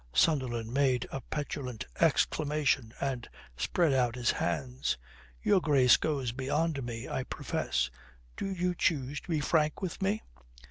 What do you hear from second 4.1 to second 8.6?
his hands. "Your Grace goes beyond me, I profess. Do